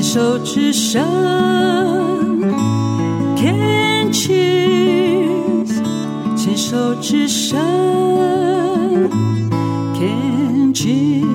[0.00, 1.04] 牵手之声
[3.36, 5.68] ，Can cheers，
[6.34, 7.60] 牵手之声
[9.92, 11.26] ，Can cheers。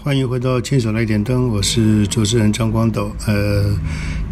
[0.00, 3.10] 欢迎回到《牵手来点灯》，我是主持人张光斗。
[3.26, 3.74] 呃，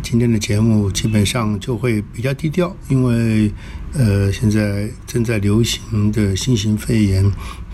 [0.05, 3.51] 今天的节目基本上就会比较低调，因为
[3.95, 7.25] 呃，现在正在流行的新型肺炎，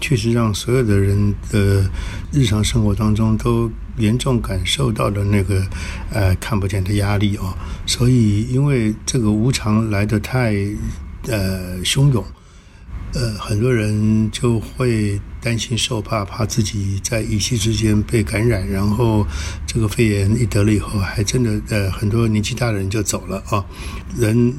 [0.01, 1.91] 确实让所有的人的
[2.33, 5.61] 日常生活当中都严重感受到了那个
[6.13, 7.53] 呃看不见的压力哦。
[7.85, 10.55] 所以，因为这个无常来得太
[11.27, 12.25] 呃汹涌。
[13.13, 19.27] 呃，很多人就会担心受怕，怕自己在一夕之间被感染，然后
[19.67, 23.65] 这个肺炎一得了以后，还真的呃，很多年纪大的人就走了啊。
[24.17, 24.55] 人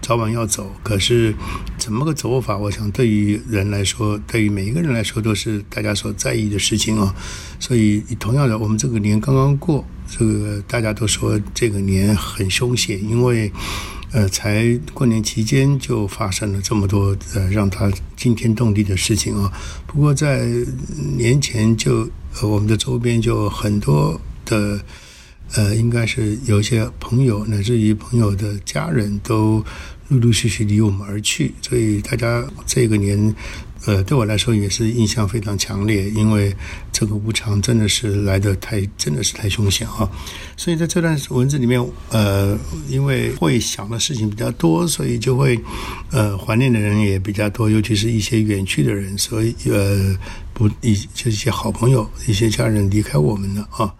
[0.00, 1.34] 早晚要走，可是
[1.76, 2.56] 怎么个走法？
[2.56, 7.14] 我想对于人来说，对于每一个人来说，都是大家所在意的事情啊。
[7.60, 13.52] 所以同样的，我们这个年刚刚过，这个大家都说这个年很凶险，因为。
[14.14, 19.52] 呃，才过年期间就发生了这么多呃让他惊天动地的事情啊！
[19.88, 20.46] 不过在
[21.16, 22.08] 年前就
[22.40, 24.80] 我们的周边就很多的
[25.54, 29.64] 呃，应该是有些朋友乃至于朋友的家人都
[30.08, 33.34] 陆陆续续离我们而去，所以大家这个年。
[33.86, 36.56] 呃，对我来说也是印象非常强烈，因为
[36.90, 40.10] 这个无常真的是来的太，真的是太凶险啊！
[40.56, 45.60] 所以在这段文字里面，呃，因为会想的事情比较多，所以就会
[46.10, 50.16] 呃怀念的人也比较多，尤其是一些远去的人，所以呃
[50.54, 53.94] 不一就一些好朋友、一些家人离开我们了啊！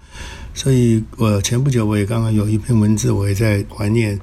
[0.55, 4.19] 所以我前不久我也刚刚有一篇文字，我也在怀念。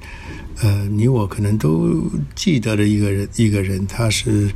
[0.62, 2.02] 呃，你我可能都
[2.34, 4.50] 记得的一个人，一个人，他是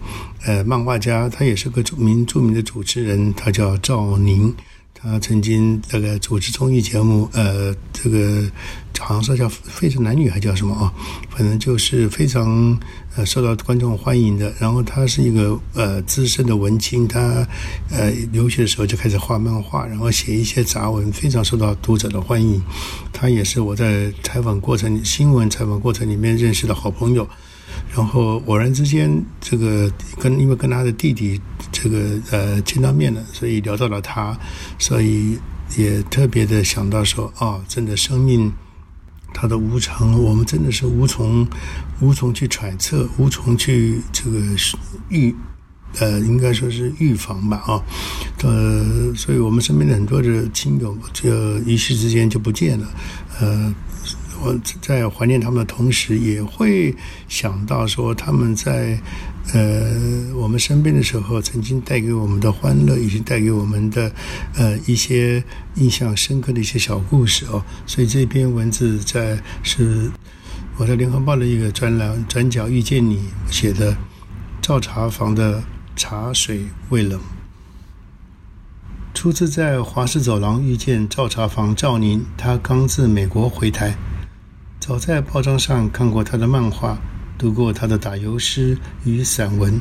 [0.45, 4.55] 呃漫画家，他也是个著名著名的主持人，他叫赵宁。
[4.99, 8.51] 他曾经这个主持综艺节目，呃，这个
[8.99, 10.93] 好像说叫《非诚男女》还叫什么啊？
[11.29, 12.77] 反正就是非常
[13.15, 14.53] 呃受到观众欢迎的。
[14.59, 17.47] 然后他是一个呃资深的文青，他
[17.91, 22.61] 呃留学的时候就开始画漫画，然后写一些杂文，非常受到读者的欢迎。
[23.13, 27.29] 他也是我在采访过程、新闻采访过程里面认识的好朋友。
[27.95, 29.91] 然后偶然之间，这个
[30.21, 31.41] 跟因为跟他的弟弟
[31.73, 34.37] 这个呃见到面了，所以聊到了他，
[34.79, 35.39] 所以
[35.77, 38.53] 也特别的想到说，哦，真的生命
[39.33, 41.47] 它的无常，我们真的是无从
[42.01, 44.39] 无从去揣测，无从去这个
[45.09, 45.35] 预
[45.99, 47.83] 呃，应该说是预防吧，啊，
[48.43, 52.89] 呃，所以我们身边的很多的亲友，就一夕之间就不见了，
[53.41, 53.75] 呃。
[54.43, 56.95] 我在怀念他们的同时，也会
[57.29, 58.99] 想到说他们在
[59.53, 64.13] 呃我们身边的时候，曾经带给我们的欢乐，以及带给我们的
[64.55, 65.43] 呃一些
[65.77, 67.63] 印象深刻的一些小故事哦。
[67.87, 70.11] 所以这篇文字在是
[70.77, 73.17] 我在联合报的一个专栏《转角遇见你》
[73.53, 73.97] 写的，
[74.61, 75.63] 照茶房的
[75.95, 77.21] 茶水未冷。
[79.15, 83.97] 初次在华氏走廊遇见赵茶房赵宁，他刚自美国回台。
[84.87, 86.97] 早在报章上看过他的漫画，
[87.37, 89.81] 读过他的打油诗与散文，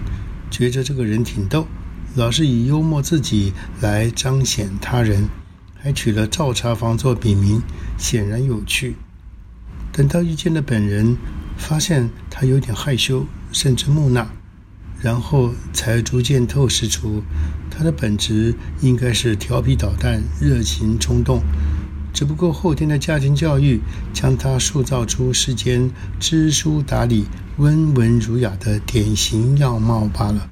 [0.49, 1.67] 觉着这个人挺逗，
[2.16, 5.29] 老是以幽默自己来彰显他人，
[5.75, 7.61] 还取了赵茶房做笔名，
[7.99, 8.95] 显然有趣。
[9.91, 11.16] 等到遇见了本人，
[11.55, 14.27] 发现他有点害羞，甚至木讷，
[14.99, 17.22] 然后才逐渐透视出
[17.69, 21.43] 他的本质应该是调皮捣蛋、热情冲动。
[22.16, 23.81] 只不过后天的家庭教育
[24.14, 27.26] 将他塑造出世间知书达理、
[27.58, 30.50] 温文儒雅的典型样貌罢了。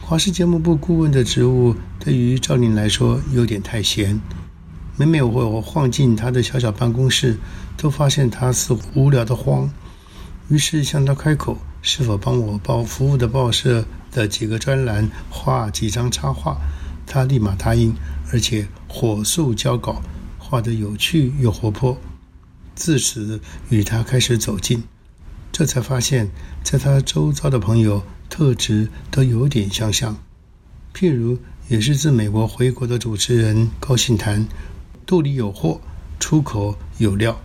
[0.00, 4.18] 华视节目部顾问的职务对于赵宁来说有点太闲，
[4.96, 7.36] 每每我我晃进他的小小办公室，
[7.76, 9.70] 都发现他似乎无聊的慌。
[10.48, 16.56] 于是向他开口，是否帮我报服务的报社的几个专栏画几张插画，
[17.06, 17.94] 他立马答应，
[18.32, 20.00] 而且火速交稿。
[20.50, 21.96] 画得有趣又活泼，
[22.74, 24.82] 自此与他开始走近，
[25.52, 26.28] 这才发现，
[26.64, 30.16] 在他周遭的朋友特质都有点相像。
[30.92, 31.38] 譬如，
[31.68, 34.44] 也是自美国回国的主持人高信谈，
[35.06, 35.80] 肚里有货，
[36.18, 37.40] 出口有料，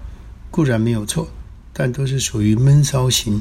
[0.50, 1.28] 固然没有错，
[1.72, 3.40] 但都是属于闷骚型，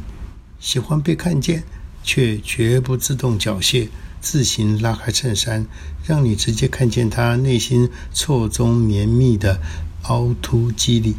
[0.60, 1.64] 喜欢被看见，
[2.02, 3.88] 却绝不自动缴械。
[4.24, 5.66] 自行拉开衬衫，
[6.02, 9.60] 让你直接看见他内心错综绵密的
[10.04, 11.14] 凹凸肌理。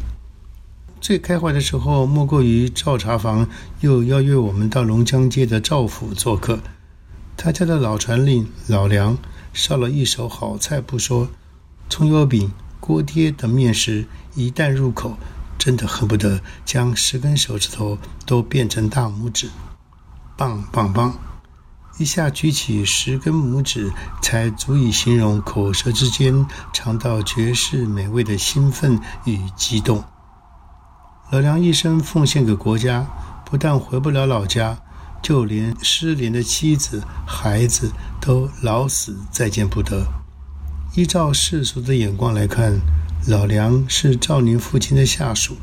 [1.00, 3.48] 最开怀的时候，莫过于赵茶房
[3.80, 6.58] 又邀约我们到龙江街的赵府做客。
[7.36, 9.16] 他家的老传令老梁
[9.52, 11.28] 烧了一手好菜不说，
[11.88, 12.50] 葱油饼、
[12.80, 14.04] 锅贴等面食
[14.34, 15.16] 一旦入口，
[15.56, 19.48] 真的恨不得将十根手指头都变成大拇指。
[20.36, 21.16] 棒棒棒！
[21.98, 23.90] 一下举起十根拇指，
[24.20, 30.04] 才足以形容口舌之间尝到绝世美味的兴奋与激动。
[31.30, 33.06] 老梁一生奉献给国家，
[33.46, 34.78] 不但回不了老家，
[35.22, 37.90] 就连失联的妻子、孩子
[38.20, 40.06] 都老死再见不得。
[40.94, 42.78] 依照世俗的眼光来看，
[43.26, 45.56] 老梁是赵宁父亲的下属，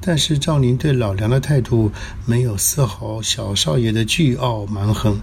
[0.00, 1.92] 但是赵宁对老梁的态度
[2.26, 5.20] 没有丝毫小少爷的倨傲蛮横。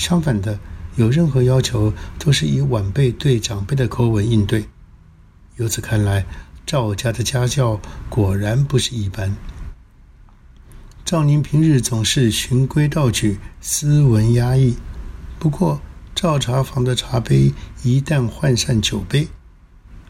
[0.00, 0.58] 相反的，
[0.96, 4.64] 有任何要求都是以晚辈对长辈的口吻应对。
[5.56, 6.24] 由此看来，
[6.64, 9.36] 赵家的家教果然不是一般。
[11.04, 14.74] 赵宁平日总是循规蹈矩、斯文压抑，
[15.38, 15.78] 不过
[16.14, 17.52] 赵茶房的茶杯
[17.82, 19.28] 一旦换上酒杯，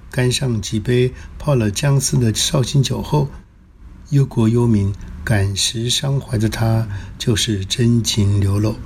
[0.09, 3.29] 干上几杯泡了姜丝的绍兴酒后，
[4.11, 4.95] 忧国忧民、
[5.25, 6.87] 感时伤怀的他
[7.19, 8.77] 就是真情流露。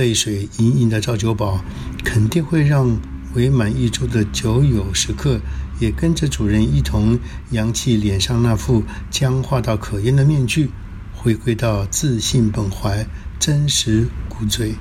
[0.00, 1.62] 泪水盈盈的赵九宝，
[2.02, 2.98] 肯定会让
[3.34, 5.38] 围满一桌的酒友食客
[5.78, 7.18] 也跟着主人一同
[7.50, 10.70] 扬起脸上那副僵化到可厌的面具，
[11.12, 13.06] 回归到自信本怀、
[13.38, 14.72] 真实骨髓。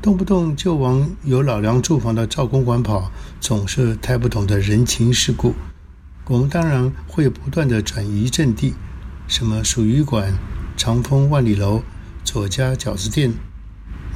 [0.00, 3.10] 动不动就往有老梁住房的赵公馆跑，
[3.40, 5.56] 总是太不懂得人情世故。
[6.26, 8.74] 我们当然会不断的转移阵地，
[9.26, 10.32] 什么蜀渝馆、
[10.76, 11.82] 长风万里楼、
[12.22, 13.32] 左家饺子店。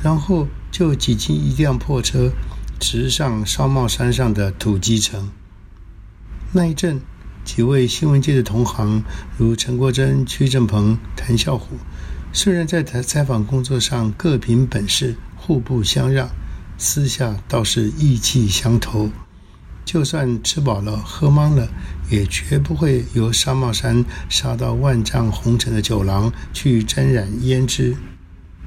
[0.02, 2.30] 然后就挤进一辆破车，
[2.78, 5.28] 直上烧帽山上的土鸡城。
[6.52, 7.00] 那一阵，
[7.44, 9.02] 几位新闻界的同行，
[9.36, 11.76] 如陈国珍、屈正鹏、谭笑虎，
[12.32, 16.30] 虽然在采访工作上各凭本事，互不相让，
[16.78, 19.10] 私下倒是意气相投。
[19.84, 21.68] 就算吃饱了、喝懵了，
[22.10, 27.96] 也绝不会由沙帽山杀到万丈红尘的酒廊去沾染胭脂。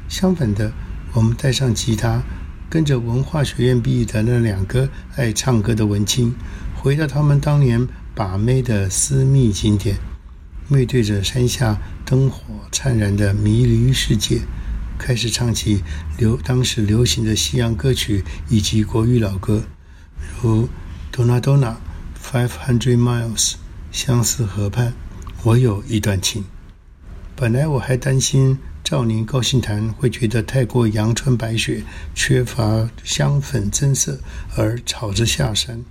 [0.09, 0.71] 相反的。
[1.13, 2.23] 我们带上吉他，
[2.69, 4.87] 跟着文化学院毕业的那两个
[5.17, 6.33] 爱唱歌的文青，
[6.75, 7.85] 回到他们当年
[8.15, 9.97] 把妹的私密景点，
[10.69, 12.41] 面对着山下灯火
[12.71, 14.39] 灿然的迷离世界，
[14.97, 15.83] 开始唱起
[16.17, 19.63] 流当时流行的西洋歌曲以及国语老歌，
[20.41, 20.63] 如
[21.13, 21.59] 《Donna Donna》
[22.23, 23.51] 《Five Hundred Miles》
[23.91, 24.93] 相思河畔，
[25.43, 26.45] 我有一段情。
[27.35, 28.57] 本来我还担心。
[28.91, 31.81] 少年高兴谈会觉得太过阳春白雪，
[32.13, 34.19] 缺乏香粉增色
[34.57, 35.81] 而吵着下山。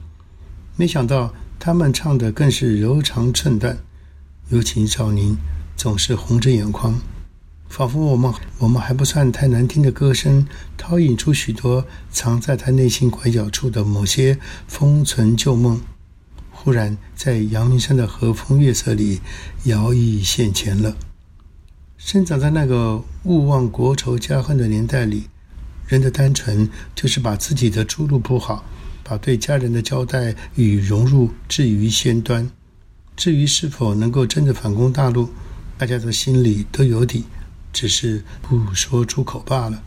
[0.77, 3.75] 没想到他们唱的更是柔肠寸断，
[4.51, 5.35] 尤其赵宁
[5.79, 7.01] 总是红着眼眶，
[7.71, 14.39] 仿佛我们我们还不算太难听的歌声，掏引出许多藏在他内心拐角处的某些
[14.69, 15.81] 封存旧梦，
[16.51, 19.23] 忽然在阳明山的和风月色里
[19.65, 20.95] 摇曳现前了。
[22.03, 25.29] 生长在那个勿忘国仇家恨的年代里，
[25.87, 28.65] 人的单纯就是把自己的出路铺好，
[29.05, 32.51] 把对家人的交代与融入置于先端。
[33.17, 35.29] 至于是否能够真的反攻大陆，
[35.77, 37.25] 大家的心里都有底，
[37.71, 39.81] 只是不说出口罢了。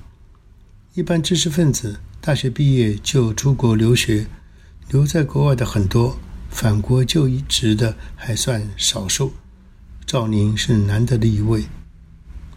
[0.94, 4.28] 一般知识分子大学毕业就出国留学，
[4.90, 6.16] 留在国外的很多，
[6.52, 9.34] 返国就一职的还算少数。
[10.06, 11.66] 赵宁是难得的一位。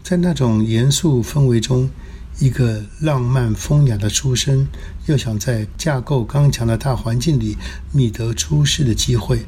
[0.08, 1.90] 在那种严肃氛围中，
[2.38, 4.64] 一个浪漫风雅的书生，
[5.06, 7.56] 要想在架构刚强的大环境里
[7.90, 9.44] 觅得出世的机会，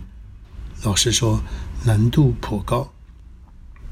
[0.82, 1.40] 老实说，
[1.84, 2.92] 难度颇高。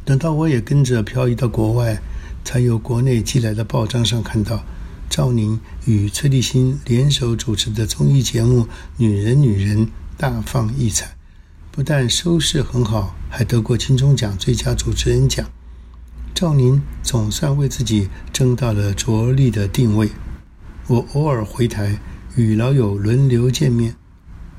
[0.04, 2.02] 等到我也跟着漂移到国外，
[2.44, 4.64] 才由国内寄来的报章上看到，
[5.08, 8.62] 赵宁与崔立新联手主持的综艺节目
[8.96, 11.16] 《女人女人》大放异彩，
[11.70, 15.48] 不但收视很好，还得过金钟奖最佳主持人奖。
[16.36, 20.10] 赵宁总算为自己争到了着力的定位。
[20.86, 21.98] 我偶尔回台
[22.34, 23.96] 与老友轮流见面，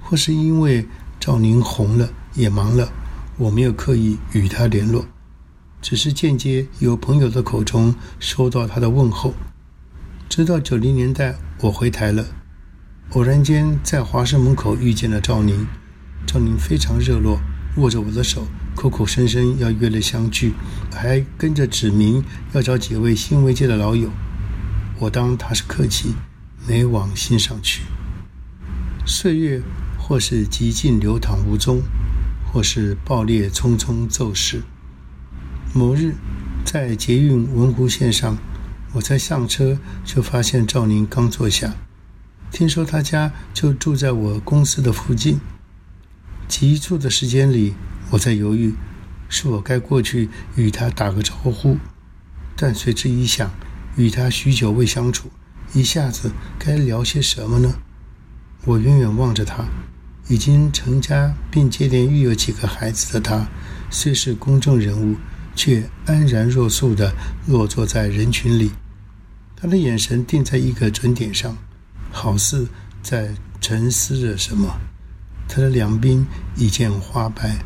[0.02, 0.88] 或是因为
[1.20, 2.92] 赵宁红了也忙了，
[3.38, 5.06] 我没有刻意与他联络，
[5.80, 9.36] 只是间接由朋友的口中收到他的问候。
[10.28, 12.26] 直到九零年代我回台了，
[13.12, 15.68] 偶然间在华盛门口遇见了赵宁，
[16.26, 17.40] 赵宁非常热络，
[17.78, 18.46] 握着我的手。
[18.76, 20.54] 口口声声要约了相聚，
[20.92, 24.12] 还跟着指明要找几位新闻界的老友，
[25.00, 26.14] 我当他是客气，
[26.68, 27.82] 没往心上去。
[29.04, 29.64] 岁月
[29.98, 31.82] 或是极尽流淌无踪，
[32.54, 34.62] 或是爆裂匆匆骤逝。
[35.74, 36.14] 某日，
[36.64, 38.38] 在捷运文湖线上，
[38.94, 41.74] 我才上车就发现赵宁刚坐下，
[42.52, 45.40] 听说他家就住在我公司的附近。
[46.48, 47.74] 急促的时间里，
[48.10, 48.74] 我在犹豫，
[49.30, 51.78] 是否该过去与他打个招呼。
[52.56, 53.52] 但随之一想，
[53.96, 55.30] 与他许久未相处，
[55.74, 57.76] 一下子该聊些什么呢？
[58.66, 59.66] 我远远望着他，
[60.28, 63.48] 已经成家并接连育有几个孩子的他，
[63.90, 65.18] 虽是公众人物，
[65.56, 67.14] 却安然若素地
[67.46, 68.72] 落坐在人群里。
[69.56, 71.58] 他的眼神定在一个准点上，
[72.12, 72.68] 好似
[73.04, 74.80] 在沉思着什么。
[75.48, 76.26] 他的两鬓
[76.56, 77.58] 已见花白。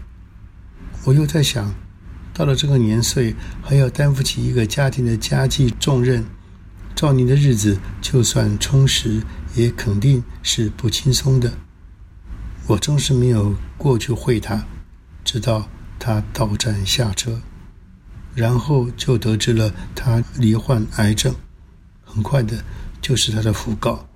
[1.04, 1.74] 我又在想，
[2.34, 6.24] 到了这个年岁，还要担负起一个家庭的家计重任，
[6.96, 9.22] 赵宁的日子就算充实，
[9.56, 11.52] 也肯定是不轻松的。
[12.68, 14.64] 我终是没有过去会他，
[15.24, 15.68] 直到
[16.00, 17.42] 他到站下车，
[18.36, 21.34] 然后就得知了他罹患癌症。
[22.04, 22.64] 很快的，
[23.02, 24.08] 就是他的讣告。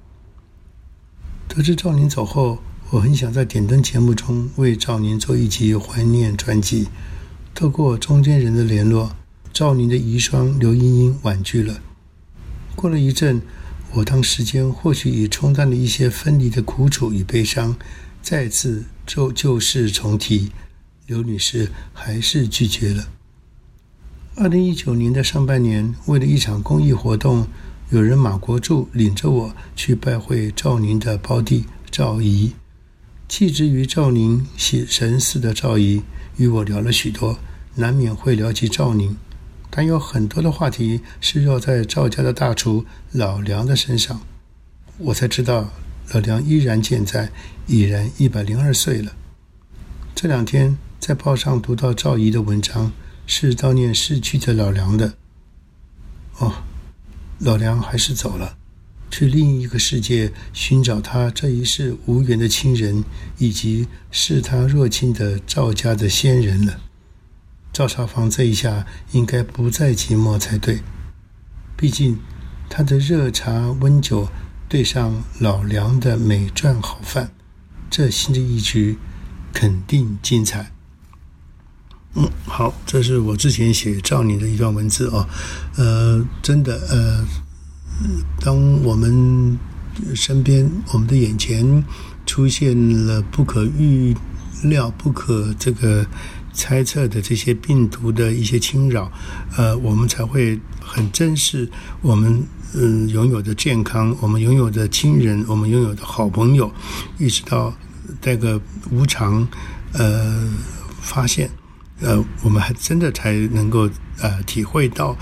[1.48, 2.62] 得知赵宁走后，
[2.96, 6.88] 我很想在点灯节目中为赵宁做一集怀念专辑。
[7.54, 9.12] 透过中间人的联络，
[9.52, 11.82] 赵宁的遗孀刘英英婉拒了。
[12.74, 13.42] 过了一阵，
[13.92, 17.76] 我当时间或许已冲淡了一些分离的苦楚与悲伤，
[18.22, 20.54] 再次就旧事重提，
[21.06, 23.10] 刘女士还是拒绝了。
[24.36, 27.46] 二零一九年的上半年，为了一场公益活动。
[27.92, 32.52] 有人马国柱领着我去拜会赵宁的胞弟赵仪，
[33.38, 36.02] 寄之于赵宁写神似的赵仪
[36.38, 37.38] 与我聊了许多，
[37.76, 39.14] 难免会聊起赵宁，
[39.70, 44.22] 但有很多的话题是绕在赵家的大厨老梁的身上。
[45.00, 45.70] 我才知道
[46.14, 47.30] 老梁依然健在，
[47.68, 49.12] 已然一百零二岁了。
[50.16, 52.94] 这两天在报上读到赵仪的文章，
[53.28, 55.14] 是悼念逝去的老梁的。
[56.38, 56.54] 哦。
[57.40, 58.56] 老梁还是走了，
[59.10, 63.04] 去另一个世界寻找他这一世无缘的亲人，
[63.38, 66.82] 以及视他若亲的赵家的先人了。
[67.72, 70.80] 赵少芳这一下应该不再寂寞才对，
[71.76, 72.18] 毕竟
[72.70, 74.30] 他的热茶温酒
[74.68, 77.32] 对上老梁的美馔好饭，
[77.90, 78.98] 这新的一局
[79.54, 80.72] 肯定精彩。
[82.14, 85.28] 嗯，好，这是我之前写赵宁的一段文字啊，
[85.76, 87.26] 呃，真的，呃，
[88.40, 89.58] 当我们
[90.14, 91.84] 身边、我们的眼前
[92.26, 94.16] 出现了不可预
[94.64, 96.06] 料、不可这个
[96.54, 99.12] 猜测的这些病毒的一些侵扰，
[99.56, 101.70] 呃，我们才会很珍视
[102.02, 106.72] 我们嗯拥有的健康，我们拥有的亲人，我们拥有的好朋友，
[107.18, 107.74] 一直到
[108.22, 108.60] 这个
[108.92, 109.48] 无常
[109.94, 110.50] 呃
[111.02, 111.50] 发现。
[112.02, 115.16] 呃，我们还真的才能够呃体会到，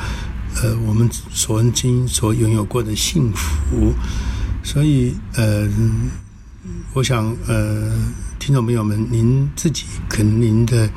[0.61, 3.93] 呃，我们所曾经所拥有过的幸福。
[4.63, 5.67] 所以，呃，
[6.93, 7.91] 我想，呃，
[8.39, 10.89] 听众朋友们，您自己可能您的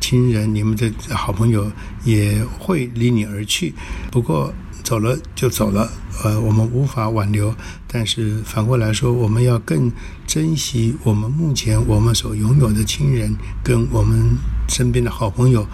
[0.00, 1.70] 亲人、你们的好朋友
[2.04, 3.74] 也会离你而去。
[4.10, 4.52] 不过，
[4.82, 5.90] 走了就走了，
[6.22, 7.54] 呃，我们无法挽留。
[7.86, 9.90] 但是反过来说，我们要更
[10.26, 14.36] 珍惜我们目前我们所拥有的亲人，跟我们
[14.68, 15.66] 身边的好朋友、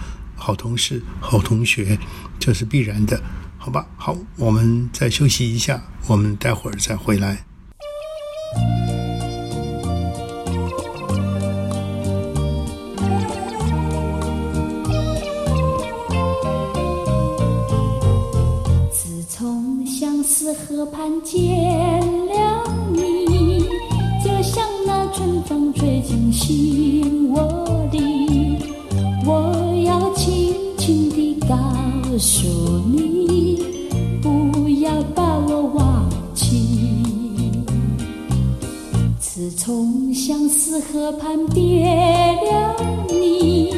[0.43, 1.99] 好同事、好同学，
[2.39, 3.21] 这是必然的，
[3.59, 3.85] 好吧？
[3.95, 7.45] 好，我们再休息一下，我们待会儿再回来。
[18.91, 21.39] 自从相思河畔见
[22.27, 23.59] 了你，
[24.25, 27.60] 就像那春风吹进心窝
[32.21, 32.47] 诉
[32.93, 33.59] 你，
[34.21, 37.01] 不要把我忘记。
[39.19, 42.75] 自从相思河畔别了
[43.09, 43.73] 你，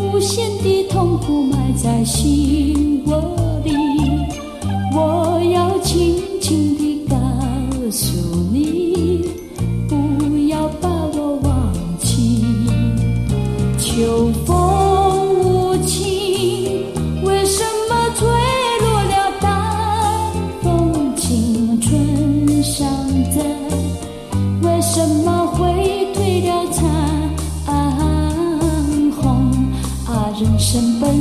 [0.00, 3.20] 无限的痛苦埋在心窝
[3.64, 3.72] 里。
[4.92, 7.16] 我要轻轻地告
[7.92, 8.35] 诉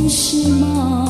[0.10, 1.06] 是梦。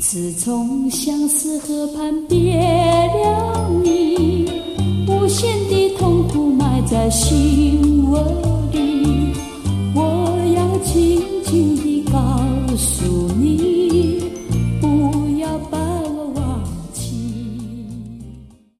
[0.00, 4.50] 自从相思河畔别了你，
[5.06, 8.57] 无限的痛苦埋在心窝。